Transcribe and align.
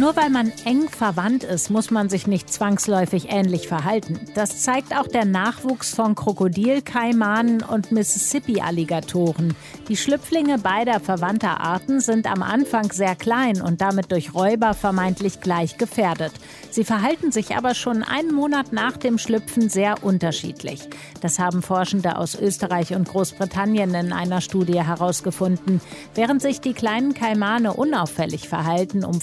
Nur 0.00 0.14
weil 0.14 0.30
man 0.30 0.52
eng 0.64 0.88
verwandt 0.88 1.42
ist, 1.42 1.70
muss 1.70 1.90
man 1.90 2.08
sich 2.08 2.28
nicht 2.28 2.52
zwangsläufig 2.52 3.32
ähnlich 3.32 3.66
verhalten. 3.66 4.20
Das 4.36 4.62
zeigt 4.62 4.96
auch 4.96 5.08
der 5.08 5.24
Nachwuchs 5.24 5.92
von 5.92 6.14
Krokodilkaimanen 6.14 7.64
und 7.64 7.90
Mississippi-Alligatoren. 7.90 9.56
Die 9.88 9.96
Schlüpflinge 9.96 10.58
beider 10.58 11.00
verwandter 11.00 11.60
Arten 11.60 11.98
sind 11.98 12.30
am 12.30 12.44
Anfang 12.44 12.92
sehr 12.92 13.16
klein 13.16 13.60
und 13.60 13.80
damit 13.80 14.12
durch 14.12 14.34
Räuber 14.34 14.74
vermeintlich 14.74 15.40
gleich 15.40 15.78
gefährdet. 15.78 16.32
Sie 16.70 16.84
verhalten 16.84 17.32
sich 17.32 17.56
aber 17.56 17.74
schon 17.74 18.04
einen 18.04 18.32
Monat 18.32 18.72
nach 18.72 18.98
dem 18.98 19.18
Schlüpfen 19.18 19.68
sehr 19.68 20.04
unterschiedlich. 20.04 20.88
Das 21.22 21.40
haben 21.40 21.60
Forschende 21.60 22.18
aus 22.18 22.36
Österreich 22.36 22.94
und 22.94 23.08
Großbritannien 23.08 23.92
in 23.94 24.12
einer 24.12 24.42
Studie 24.42 24.80
herausgefunden. 24.80 25.80
Während 26.14 26.40
sich 26.40 26.60
die 26.60 26.74
kleinen 26.74 27.14
Kaimane 27.14 27.72
unauffällig 27.72 28.48
verhalten, 28.48 29.04
um 29.04 29.20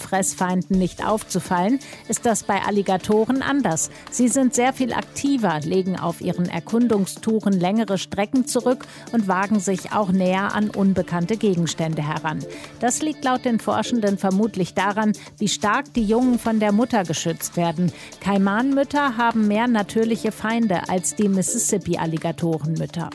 Fressfeinden 0.66 0.80
nicht 0.80 1.05
aufzufallen, 1.05 1.80
ist 2.08 2.26
das 2.26 2.44
bei 2.44 2.62
Alligatoren 2.62 3.42
anders. 3.42 3.90
Sie 4.12 4.28
sind 4.28 4.54
sehr 4.54 4.74
viel 4.74 4.94
aktiver, 4.94 5.60
legen 5.62 6.00
auf 6.00 6.22
ihren 6.22 6.50
Erkundungstouren 6.50 7.54
längere 7.54 7.98
Strecken 7.98 8.48
zurück 8.48 8.86
und 9.12 9.28
wagen 9.28 9.60
sich 9.60 9.91
auch 9.91 10.12
näher 10.12 10.54
an 10.54 10.70
unbekannte 10.70 11.38
Gegenstände 11.38 12.05
heran. 12.08 12.40
Das 12.80 13.02
liegt 13.02 13.24
laut 13.24 13.46
den 13.46 13.60
Forschenden 13.60 14.18
vermutlich 14.18 14.74
daran, 14.74 15.14
wie 15.38 15.48
stark 15.48 15.94
die 15.94 16.04
Jungen 16.04 16.40
von 16.40 16.60
der 16.60 16.72
Mutter 16.72 17.04
geschützt 17.04 17.58
werden. 17.58 17.91
Kaimanmütter 18.22 19.18
haben 19.18 19.48
mehr 19.48 19.68
natürliche 19.68 20.32
Feinde 20.32 20.90
als 20.90 21.16
die 21.16 21.30
Mississippi-Alligatorenmütter. 21.30 23.10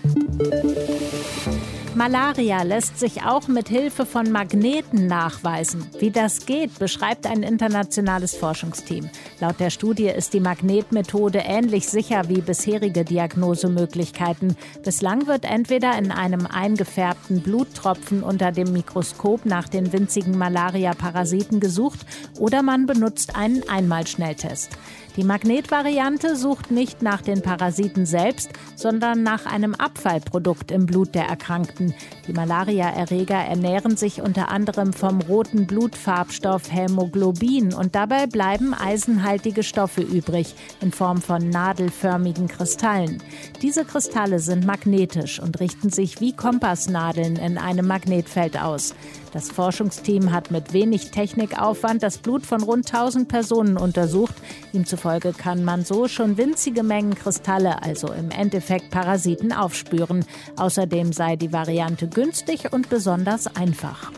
Malaria 1.97 2.63
lässt 2.63 3.01
sich 3.01 3.25
auch 3.25 3.49
mit 3.49 3.69
Hilfe 3.69 4.07
von 4.07 4.31
Magneten 4.31 5.09
nachweisen. 5.09 5.87
Wie 5.99 6.13
das 6.13 6.47
geht, 6.47 6.79
beschreibt 6.79 7.27
ein 7.27 7.43
internationales 7.43 8.37
Forschungsteam. 8.37 9.11
Laut 9.41 9.59
der 9.59 9.71
Studie 9.71 10.07
ist 10.07 10.33
die 10.33 10.41
Magnetmethode 10.41 11.41
ähnlich 11.45 11.89
sicher 11.89 12.29
wie 12.29 12.43
bisherige 12.43 13.05
Diagnosemöglichkeiten. 13.05 14.57
Bislang 14.85 15.27
wird 15.27 15.45
entweder 15.45 15.99
in 15.99 16.13
einem 16.13 16.47
eingefärbten 16.47 17.43
Bluttropfen 17.43 18.23
unter 18.23 18.53
dem 18.53 18.73
Mikroskop 18.73 19.45
nach 19.45 19.69
den 19.69 19.93
winzigen 19.93 20.39
Malaria-Parasiten 20.39 21.59
gesucht 21.59 22.07
oder 22.39 22.63
man 22.63 22.87
benutzt 22.87 23.35
einen 23.35 23.69
Einmalschnelltest. 23.69 24.71
Die 25.17 25.25
Magnetvariante 25.25 26.37
sucht 26.37 26.71
nicht 26.71 27.03
nach 27.03 27.21
den 27.21 27.43
Parasiten 27.43 28.07
selbst, 28.07 28.51
sondern 28.77 29.23
nach 29.23 29.45
einem 29.45 29.75
Abfallprodukt 29.75 30.71
im 30.71 30.87
Blut 30.87 31.15
der 31.15 31.25
Erkrankten. 31.25 31.95
Die 32.29 32.33
Malariaerreger 32.33 33.35
ernähren 33.35 33.97
sich 33.97 34.23
unter 34.23 34.51
anderem 34.51 34.93
vom 34.93 35.21
roten 35.21 35.67
Blutfarbstoff 35.67 36.73
Hämoglobin 36.73 37.75
und 37.75 37.95
dabei 37.95 38.27
bleiben 38.27 38.73
eisenhaltige 38.73 39.65
Stoffe 39.65 40.01
übrig 40.01 40.55
in 40.81 40.93
Form 40.93 41.21
von 41.21 41.49
nadelförmigen 41.51 42.47
Kristallen. 42.47 43.23
Diese 43.63 43.85
Kristalle 43.85 44.39
sind 44.39 44.65
magnetisch 44.65 45.41
und 45.41 45.59
richten 45.59 45.91
sich 45.91 46.21
wie 46.21 46.33
Kompassnadeln 46.33 47.37
in 47.37 47.59
einem 47.59 47.87
Magnetfeld 47.87 48.61
aus. 48.61 48.95
Das 49.33 49.51
Forschungsteam 49.51 50.33
hat 50.33 50.51
mit 50.51 50.73
wenig 50.73 51.11
Technikaufwand 51.11 52.03
das 52.03 52.19
Blut 52.19 52.45
von 52.45 52.63
rund 52.63 52.87
1000 52.87 53.29
Personen 53.29 53.77
untersucht. 53.77 54.35
Ihm 54.73 54.87
zufolge 54.87 55.33
kann 55.33 55.65
man 55.65 55.85
so 55.85 56.09
schon 56.09 56.37
winzige 56.37 56.83
Mengen 56.83 57.15
Kristalle, 57.15 57.83
also 57.83 58.13
im 58.13 58.31
Endeffekt 58.31 58.91
Parasiten, 58.91 59.53
aufspüren. 59.53 60.25
Außerdem 60.57 61.13
sei 61.13 61.37
die 61.37 61.53
Variante 61.53 62.09
günstig 62.09 62.73
und 62.73 62.89
besonders 62.89 63.55
einfach. 63.55 64.11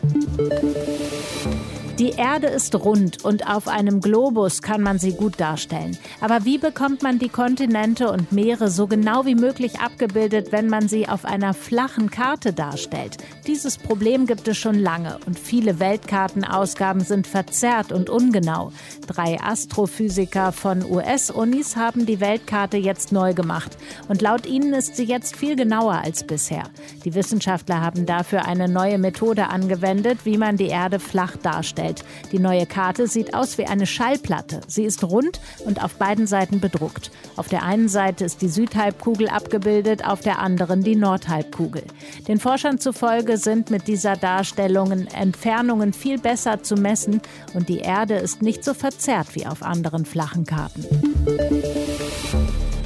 Die 1.99 2.13
Erde 2.13 2.47
ist 2.47 2.73
rund 2.73 3.23
und 3.23 3.47
auf 3.47 3.67
einem 3.67 4.01
Globus 4.01 4.63
kann 4.63 4.81
man 4.81 4.97
sie 4.97 5.11
gut 5.11 5.39
darstellen. 5.39 5.95
Aber 6.21 6.43
wie 6.43 6.57
bekommt 6.57 7.03
man 7.03 7.19
die 7.19 7.29
Kontinente 7.29 8.11
und 8.11 8.31
Meere 8.31 8.71
so 8.71 8.87
genau 8.87 9.27
wie 9.27 9.35
möglich 9.35 9.79
abgebildet, 9.79 10.51
wenn 10.51 10.69
man 10.69 10.87
sie 10.87 11.07
auf 11.07 11.23
einer 11.23 11.53
flachen 11.53 12.09
Karte 12.09 12.51
darstellt? 12.51 13.17
Dieses 13.45 13.77
Problem 13.77 14.25
gibt 14.25 14.47
es 14.47 14.57
schon 14.57 14.79
lange 14.79 15.19
und 15.27 15.37
viele 15.37 15.79
Weltkartenausgaben 15.79 17.03
sind 17.03 17.27
verzerrt 17.27 17.91
und 17.91 18.09
ungenau. 18.09 18.71
Drei 19.05 19.39
Astrophysiker 19.39 20.51
von 20.51 20.83
US-Unis 20.83 21.75
haben 21.75 22.07
die 22.07 22.19
Weltkarte 22.19 22.77
jetzt 22.77 23.11
neu 23.11 23.35
gemacht 23.35 23.77
und 24.07 24.23
laut 24.23 24.47
ihnen 24.47 24.73
ist 24.73 24.95
sie 24.95 25.05
jetzt 25.05 25.35
viel 25.35 25.55
genauer 25.55 26.01
als 26.03 26.23
bisher. 26.23 26.63
Die 27.05 27.13
Wissenschaftler 27.13 27.81
haben 27.81 28.07
dafür 28.07 28.45
eine 28.45 28.67
neue 28.67 28.97
Methode 28.97 29.49
angewendet, 29.49 30.21
wie 30.23 30.39
man 30.39 30.57
die 30.57 30.69
Erde 30.69 30.97
flach 30.97 31.37
darstellt 31.37 31.82
darstellt. 31.83 32.03
Die 32.31 32.39
neue 32.39 32.65
Karte 32.65 33.07
sieht 33.07 33.33
aus 33.33 33.57
wie 33.57 33.65
eine 33.65 33.85
Schallplatte. 33.85 34.61
Sie 34.67 34.83
ist 34.83 35.03
rund 35.03 35.39
und 35.65 35.83
auf 35.83 35.95
beiden 35.95 36.27
Seiten 36.27 36.59
bedruckt. 36.59 37.11
Auf 37.35 37.47
der 37.47 37.63
einen 37.63 37.89
Seite 37.89 38.25
ist 38.25 38.41
die 38.41 38.47
Südhalbkugel 38.47 39.29
abgebildet, 39.29 40.05
auf 40.05 40.21
der 40.21 40.39
anderen 40.39 40.83
die 40.83 40.95
Nordhalbkugel. 40.95 41.83
Den 42.27 42.39
Forschern 42.39 42.79
zufolge 42.79 43.37
sind 43.37 43.69
mit 43.69 43.87
dieser 43.87 44.15
Darstellung 44.15 44.91
Entfernungen 44.91 45.93
viel 45.93 46.19
besser 46.19 46.63
zu 46.63 46.75
messen 46.75 47.21
und 47.53 47.69
die 47.69 47.79
Erde 47.79 48.15
ist 48.15 48.41
nicht 48.41 48.63
so 48.63 48.73
verzerrt 48.73 49.35
wie 49.35 49.45
auf 49.45 49.63
anderen 49.63 50.05
flachen 50.05 50.45
Karten. 50.45 50.85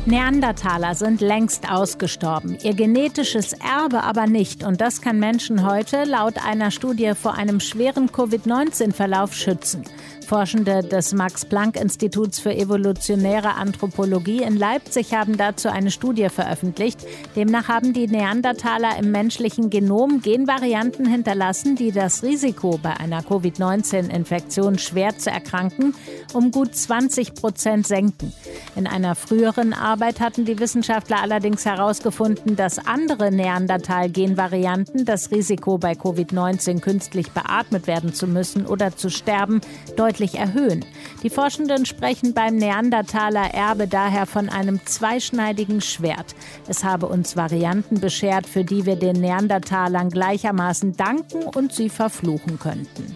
Neandertaler 0.07 0.95
sind 0.95 1.19
längst 1.19 1.69
ausgestorben, 1.69 2.57
ihr 2.63 2.73
genetisches 2.73 3.51
Erbe 3.51 4.03
aber 4.03 4.25
nicht. 4.25 4.63
Und 4.63 4.79
das 4.79 5.01
kann 5.01 5.19
Menschen 5.19 5.69
heute 5.69 6.06
laut 6.06 6.35
einer 6.45 6.72
Studie 6.72 7.12
vor 7.13 7.34
einem 7.34 7.59
schweren 7.59 8.09
Covid-19-Verlauf 8.09 9.34
schützen. 9.34 9.84
Forschende 10.27 10.83
des 10.83 11.13
Max-Planck-Instituts 11.13 12.39
für 12.39 12.53
evolutionäre 12.53 13.55
Anthropologie 13.55 14.43
in 14.43 14.57
Leipzig 14.57 15.13
haben 15.13 15.38
dazu 15.38 15.69
eine 15.69 15.89
Studie 15.89 16.27
veröffentlicht. 16.27 16.99
Demnach 17.38 17.69
haben 17.69 17.93
die 17.93 18.07
Neandertaler 18.07 18.99
im 18.99 19.11
menschlichen 19.11 19.69
Genom 19.69 20.21
Genvarianten 20.21 21.05
hinterlassen, 21.05 21.77
die 21.77 21.93
das 21.93 22.23
Risiko 22.23 22.77
bei 22.77 22.97
einer 22.97 23.23
Covid-19-Infektion 23.23 24.77
schwer 24.79 25.17
zu 25.17 25.31
erkranken 25.31 25.93
um 26.33 26.51
gut 26.51 26.75
20 26.75 27.33
Prozent 27.35 27.88
senken. 27.88 28.33
In 28.75 28.85
einer 28.85 29.15
früheren 29.15 29.73
Arbeit 29.73 30.19
hatten 30.19 30.44
die 30.44 30.59
Wissenschaftler 30.59 31.21
allerdings 31.21 31.65
herausgefunden, 31.65 32.55
dass 32.55 32.85
andere 32.85 33.31
Neandertal-Genvarianten 33.31 35.05
das 35.05 35.31
Risiko 35.31 35.77
bei 35.77 35.94
Covid-19 35.94 36.81
künstlich 36.81 37.31
beatmet 37.31 37.88
werden 37.88 38.13
zu 38.13 38.27
müssen 38.27 38.65
oder 38.65 38.95
zu 38.95 39.09
sterben 39.09 39.61
deutlich 39.95 40.16
deutlich 40.17 40.35
erhöhen. 40.39 40.83
Die 41.23 41.29
Forschenden 41.29 41.85
sprechen 41.85 42.33
beim 42.33 42.55
Neandertaler 42.55 43.53
Erbe 43.53 43.88
daher 43.88 44.25
von 44.25 44.50
einem 44.50 44.79
zweischneidigen 44.85 45.81
Schwert. 45.81 46.35
Es 46.67 46.83
habe 46.83 47.07
uns 47.07 47.35
Varianten 47.35 48.00
beschert, 48.00 48.47
für 48.47 48.63
die 48.63 48.85
wir 48.85 48.95
den 48.95 49.22
Neandertalern 49.22 50.09
gleichermaßen 50.09 50.97
danken 50.97 51.44
und 51.44 51.72
sie 51.72 51.89
verfluchen 51.89 52.57
könnten. 52.59 53.16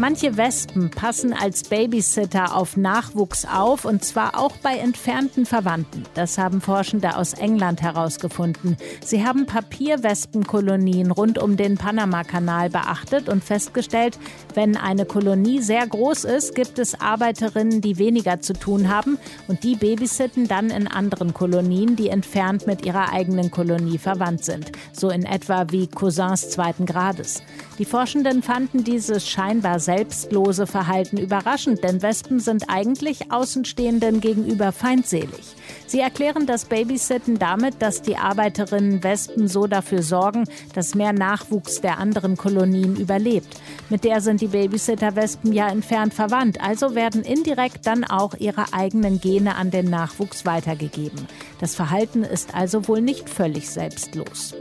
Manche 0.00 0.38
Wespen 0.38 0.88
passen 0.88 1.34
als 1.34 1.64
Babysitter 1.64 2.56
auf 2.56 2.78
Nachwuchs 2.78 3.44
auf 3.44 3.84
und 3.84 4.02
zwar 4.02 4.38
auch 4.38 4.56
bei 4.56 4.78
entfernten 4.78 5.44
Verwandten. 5.44 6.04
Das 6.14 6.38
haben 6.38 6.62
Forschende 6.62 7.18
aus 7.18 7.34
England 7.34 7.82
herausgefunden. 7.82 8.78
Sie 9.04 9.26
haben 9.26 9.44
Papierwespenkolonien 9.44 11.10
rund 11.10 11.36
um 11.36 11.58
den 11.58 11.76
Panamakanal 11.76 12.70
beachtet 12.70 13.28
und 13.28 13.44
festgestellt, 13.44 14.18
wenn 14.54 14.74
eine 14.74 15.04
Kolonie 15.04 15.60
sehr 15.60 15.86
groß 15.86 16.24
ist, 16.24 16.54
gibt 16.54 16.78
es 16.78 16.98
Arbeiterinnen, 16.98 17.82
die 17.82 17.98
weniger 17.98 18.40
zu 18.40 18.54
tun 18.54 18.88
haben 18.88 19.18
und 19.48 19.64
die 19.64 19.76
babysitten 19.76 20.48
dann 20.48 20.70
in 20.70 20.88
anderen 20.88 21.34
Kolonien, 21.34 21.94
die 21.96 22.08
entfernt 22.08 22.66
mit 22.66 22.86
ihrer 22.86 23.12
eigenen 23.12 23.50
Kolonie 23.50 23.98
verwandt 23.98 24.46
sind. 24.46 24.72
So 24.94 25.10
in 25.10 25.26
etwa 25.26 25.66
wie 25.68 25.88
Cousins 25.88 26.48
zweiten 26.48 26.86
Grades. 26.86 27.42
Die 27.80 27.86
Forschenden 27.86 28.42
fanden 28.42 28.84
dieses 28.84 29.26
scheinbar 29.26 29.80
selbstlose 29.80 30.66
Verhalten 30.66 31.16
überraschend, 31.16 31.82
denn 31.82 32.02
Wespen 32.02 32.38
sind 32.38 32.64
eigentlich 32.68 33.32
Außenstehenden 33.32 34.20
gegenüber 34.20 34.70
feindselig. 34.70 35.56
Sie 35.86 35.98
erklären 35.98 36.44
das 36.44 36.66
Babysitten 36.66 37.38
damit, 37.38 37.80
dass 37.80 38.02
die 38.02 38.18
Arbeiterinnen 38.18 39.02
Wespen 39.02 39.48
so 39.48 39.66
dafür 39.66 40.02
sorgen, 40.02 40.44
dass 40.74 40.94
mehr 40.94 41.14
Nachwuchs 41.14 41.80
der 41.80 41.96
anderen 41.96 42.36
Kolonien 42.36 42.96
überlebt. 42.96 43.56
Mit 43.88 44.04
der 44.04 44.20
sind 44.20 44.42
die 44.42 44.48
Babysitter-Wespen 44.48 45.54
ja 45.54 45.70
entfernt 45.70 46.12
verwandt, 46.12 46.60
also 46.60 46.94
werden 46.94 47.22
indirekt 47.22 47.86
dann 47.86 48.04
auch 48.04 48.34
ihre 48.34 48.74
eigenen 48.74 49.22
Gene 49.22 49.54
an 49.54 49.70
den 49.70 49.88
Nachwuchs 49.88 50.44
weitergegeben. 50.44 51.26
Das 51.60 51.76
Verhalten 51.76 52.24
ist 52.24 52.54
also 52.54 52.86
wohl 52.88 53.00
nicht 53.00 53.30
völlig 53.30 53.70
selbstlos. 53.70 54.54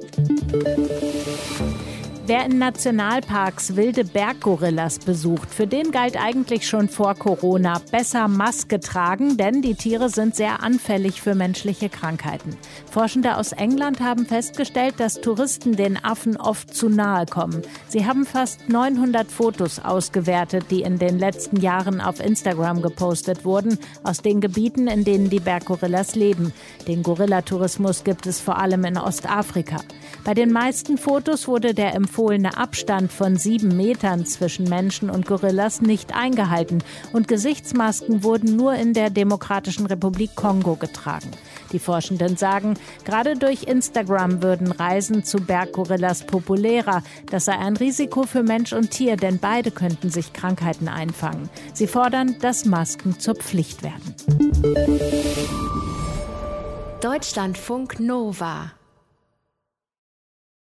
Wer 2.29 2.45
in 2.45 2.59
Nationalparks 2.59 3.75
wilde 3.75 4.03
Berggorillas 4.03 4.99
besucht, 4.99 5.49
für 5.51 5.65
den 5.65 5.89
galt 5.89 6.15
eigentlich 6.15 6.67
schon 6.67 6.87
vor 6.87 7.15
Corona 7.15 7.81
besser 7.89 8.27
Maske 8.27 8.79
tragen, 8.79 9.35
denn 9.35 9.63
die 9.63 9.73
Tiere 9.73 10.09
sind 10.09 10.35
sehr 10.35 10.61
anfällig 10.61 11.23
für 11.23 11.33
menschliche 11.33 11.89
Krankheiten. 11.89 12.55
Forschende 12.91 13.35
aus 13.35 13.51
England 13.51 13.99
haben 13.99 14.27
festgestellt, 14.27 14.99
dass 14.99 15.21
Touristen 15.21 15.75
den 15.75 15.97
Affen 15.97 16.37
oft 16.37 16.75
zu 16.75 16.87
nahe 16.87 17.25
kommen. 17.25 17.63
Sie 17.87 18.05
haben 18.05 18.27
fast 18.27 18.69
900 18.69 19.31
Fotos 19.31 19.79
ausgewertet, 19.79 20.65
die 20.69 20.83
in 20.83 20.99
den 20.99 21.17
letzten 21.17 21.59
Jahren 21.59 21.99
auf 21.99 22.19
Instagram 22.19 22.83
gepostet 22.83 23.43
wurden, 23.43 23.79
aus 24.03 24.19
den 24.19 24.39
Gebieten, 24.39 24.85
in 24.85 25.03
denen 25.03 25.31
die 25.31 25.39
Berggorillas 25.39 26.13
leben. 26.13 26.53
Den 26.87 27.01
Gorillatourismus 27.01 28.03
gibt 28.03 28.27
es 28.27 28.39
vor 28.39 28.59
allem 28.59 28.85
in 28.85 28.99
Ostafrika. 28.99 29.77
Bei 30.23 30.35
den 30.35 30.51
meisten 30.51 30.99
Fotos 30.99 31.47
wurde 31.47 31.73
der 31.73 31.95
empfohlene 32.19 32.57
Abstand 32.57 33.13
von 33.13 33.37
sieben 33.37 33.77
Metern 33.77 34.25
zwischen 34.25 34.65
Menschen 34.67 35.09
und 35.09 35.25
Gorillas 35.25 35.79
nicht 35.79 36.13
eingehalten 36.13 36.83
und 37.13 37.29
Gesichtsmasken 37.29 38.25
wurden 38.25 38.57
nur 38.57 38.73
in 38.73 38.93
der 38.93 39.09
Demokratischen 39.09 39.85
Republik 39.85 40.35
Kongo 40.35 40.75
getragen. 40.75 41.31
Die 41.71 41.79
Forschenden 41.79 42.35
sagen, 42.35 42.73
gerade 43.05 43.35
durch 43.35 43.63
Instagram 43.63 44.43
würden 44.43 44.69
Reisen 44.73 45.23
zu 45.23 45.37
Berggorillas 45.37 46.25
populärer. 46.25 47.03
Das 47.31 47.45
sei 47.45 47.57
ein 47.57 47.77
Risiko 47.77 48.23
für 48.23 48.43
Mensch 48.43 48.73
und 48.73 48.91
Tier, 48.91 49.15
denn 49.15 49.39
beide 49.39 49.71
könnten 49.71 50.09
sich 50.09 50.33
Krankheiten 50.33 50.89
einfangen. 50.89 51.49
Sie 51.73 51.87
fordern, 51.87 52.35
dass 52.41 52.65
Masken 52.65 53.17
zur 53.17 53.35
Pflicht 53.35 53.81
werden. 53.81 54.13
Deutschlandfunk 56.99 58.01
Nova 58.01 58.73